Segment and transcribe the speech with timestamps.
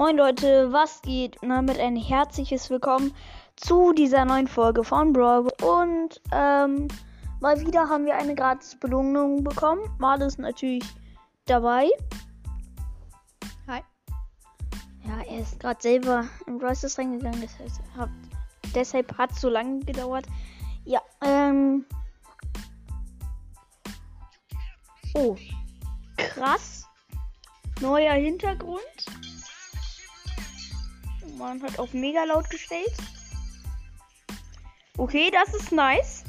[0.00, 1.36] Moin Leute, was geht?
[1.42, 3.14] Und damit ein herzliches Willkommen
[3.56, 5.50] zu dieser neuen Folge von Brawl.
[5.60, 6.88] Und ähm,
[7.40, 9.82] mal wieder haben wir eine gratis Belohnung bekommen.
[9.98, 10.82] Mal ist natürlich
[11.44, 11.90] dabei.
[13.66, 13.82] Hi.
[15.06, 17.42] Ja, er ist gerade selber in Brawl Stars reingegangen.
[17.42, 18.08] Das heißt, hat,
[18.74, 20.24] deshalb hat es so lange gedauert.
[20.86, 21.84] Ja, ähm.
[25.12, 25.36] Oh,
[26.16, 26.88] krass.
[27.82, 29.19] Neuer Hintergrund.
[31.40, 32.92] Man hat auf mega laut gestellt.
[34.98, 36.22] Okay, das ist nice.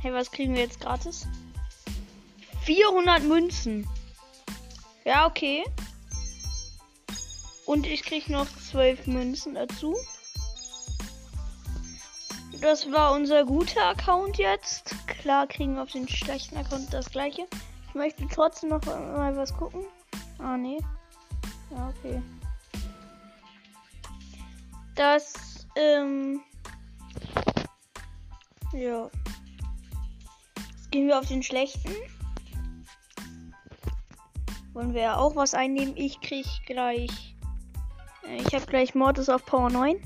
[0.00, 1.28] Hey, was kriegen wir jetzt gratis?
[2.62, 3.86] 400 Münzen.
[5.04, 5.62] Ja, okay.
[7.66, 9.94] Und ich krieg noch 12 Münzen dazu.
[12.62, 14.94] Das war unser guter Account jetzt.
[15.06, 17.46] Klar kriegen wir auf den schlechten Account das gleiche.
[17.88, 19.84] Ich möchte trotzdem noch mal was gucken.
[20.38, 20.78] Ah, nee.
[21.70, 22.22] Ja, okay.
[24.96, 26.40] Das, ähm.
[28.72, 29.10] Ja.
[30.70, 31.92] Jetzt gehen wir auf den schlechten.
[34.72, 35.96] Wollen wir ja auch was einnehmen?
[35.96, 37.36] Ich krieg gleich.
[38.26, 40.00] Äh, ich habe gleich Mortis auf Power 9.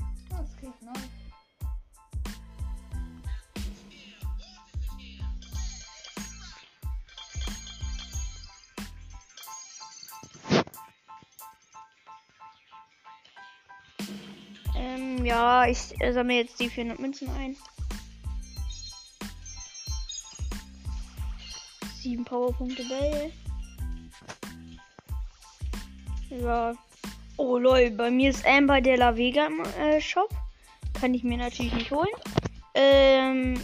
[15.01, 17.55] Ähm, ja, ich sammle jetzt die 400 Münzen ein.
[22.01, 23.31] Sieben Powerpunkte Bell.
[26.29, 26.73] Ja.
[27.37, 30.29] Oh lol, bei mir ist Amber de la Vega im äh, Shop.
[30.99, 32.07] Kann ich mir natürlich nicht holen.
[32.73, 33.63] Ähm.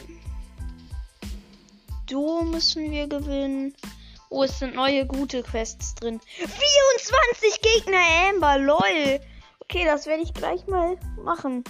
[2.08, 3.76] Do müssen wir gewinnen.
[4.30, 6.20] Oh, es sind neue gute Quests drin.
[6.38, 8.00] 24 Gegner
[8.30, 9.20] Amber, lol.
[9.70, 11.62] Okay, das werde ich gleich mal machen.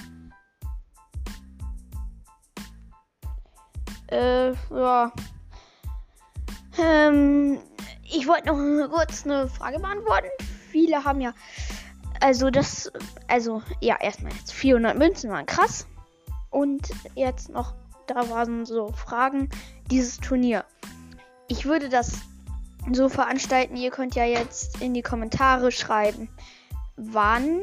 [4.12, 5.12] Äh, ja.
[6.78, 7.60] Ähm,
[8.04, 10.28] ich wollte noch kurz eine Frage beantworten.
[10.70, 11.34] Viele haben ja,
[12.22, 12.92] also das,
[13.28, 15.88] also ja, erstmal jetzt 400 Münzen waren krass.
[16.52, 17.74] Und jetzt noch,
[18.06, 19.50] da waren so Fragen,
[19.90, 20.66] dieses Turnier.
[21.48, 22.20] Ich würde das
[22.92, 26.30] so veranstalten, ihr könnt ja jetzt in die Kommentare schreiben,
[26.98, 27.62] wann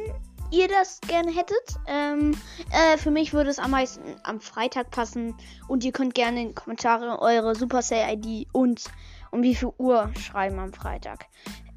[0.50, 1.76] ihr das gerne hättet.
[1.86, 2.36] Ähm,
[2.70, 5.34] äh, für mich würde es am meisten am Freitag passen.
[5.68, 8.84] Und ihr könnt gerne in die Kommentare eure Supercell-ID und
[9.30, 11.26] um wie viel Uhr schreiben am Freitag.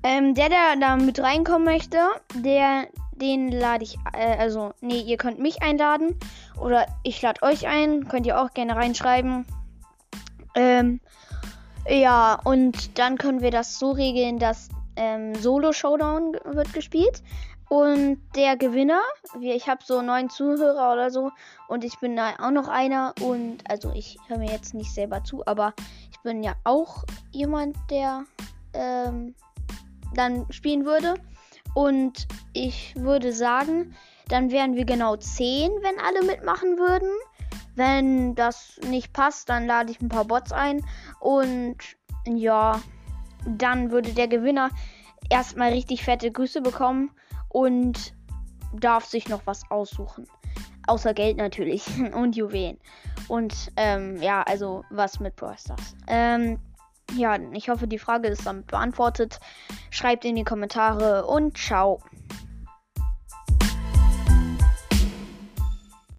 [0.04, 1.98] Ähm, der, der da mit reinkommen möchte,
[2.36, 6.18] der, den lade ich, äh, also, nee, ihr könnt mich einladen.
[6.60, 8.08] Oder ich lade euch ein.
[8.08, 9.46] Könnt ihr auch gerne reinschreiben.
[10.56, 11.02] Ähm,
[11.90, 17.24] ja, und dann können wir das so regeln, dass ähm, Solo-Showdown wird gespielt.
[17.70, 19.02] Und der Gewinner,
[19.42, 21.32] ich habe so neun Zuhörer oder so
[21.68, 25.24] und ich bin da auch noch einer und also ich höre mir jetzt nicht selber
[25.26, 25.74] zu, aber
[26.10, 28.24] ich bin ja auch jemand, der
[28.74, 29.36] ähm,
[30.14, 31.16] dann spielen würde.
[31.74, 33.96] Und ich würde sagen,
[34.30, 37.10] dann wären wir genau zehn, wenn alle mitmachen würden.
[37.76, 40.84] Wenn das nicht passt, dann lade ich ein paar Bots ein
[41.20, 41.78] und
[42.26, 42.82] ja,
[43.46, 44.70] dann würde der Gewinner
[45.30, 47.12] erstmal richtig fette Grüße bekommen
[47.50, 48.14] und
[48.74, 50.28] darf sich noch was aussuchen.
[50.88, 52.78] Außer Geld natürlich und Juwelen.
[53.28, 55.96] Und ähm, ja, also was mit Brawl Stars.
[56.08, 56.60] Ähm,
[57.16, 59.40] ja, ich hoffe, die Frage ist damit beantwortet.
[59.90, 62.02] Schreibt in die Kommentare und ciao.